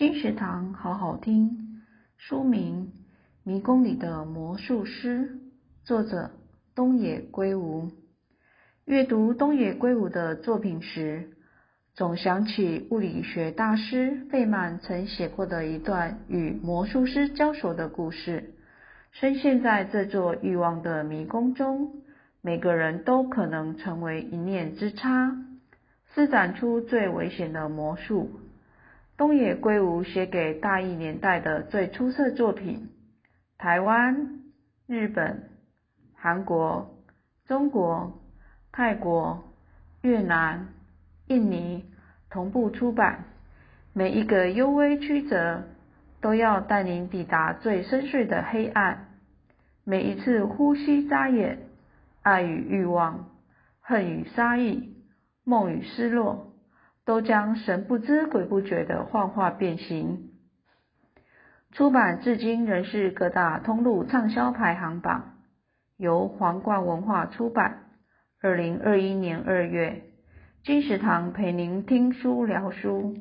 [0.00, 1.82] 金石堂好好听，
[2.16, 2.86] 书名
[3.44, 5.26] 《迷宫里的魔术师》，
[5.84, 6.30] 作者
[6.74, 7.90] 东野圭吾。
[8.86, 11.28] 阅读东野圭吾的作品时，
[11.92, 18.54] 总想起物理学大师费曼曾写过的一段与魔术师交手的故事。
[19.12, 21.92] 深陷在这座欲望的迷宫中，
[22.40, 25.36] 每个人都可能成为一念之差，
[26.14, 28.30] 施展出最危险的魔术。
[29.20, 32.88] 东野圭吾写给大义年代的最出色作品，
[33.58, 34.40] 台湾、
[34.86, 35.50] 日本、
[36.14, 36.94] 韩国、
[37.44, 38.18] 中国、
[38.72, 39.44] 泰国、
[40.00, 40.68] 越南、
[41.26, 41.84] 印尼
[42.30, 43.26] 同步出版，
[43.92, 45.64] 每一个幽微曲折
[46.22, 49.08] 都要带您抵达最深邃的黑暗。
[49.84, 51.58] 每一次呼吸眨眼，
[52.22, 53.28] 爱与欲望、
[53.82, 54.94] 恨与杀意、
[55.44, 56.49] 梦与失落。
[57.10, 60.30] 都将神不知鬼不觉的幻化变形。
[61.72, 65.32] 出版至今仍是各大通路畅销排行榜。
[65.96, 67.86] 由皇冠文化出版。
[68.40, 70.04] 二零二一年二月，
[70.62, 73.16] 金石堂陪您听书聊书。